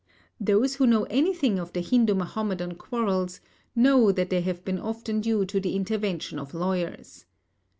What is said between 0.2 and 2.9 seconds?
Those who know anything of the Hindu Mahomedan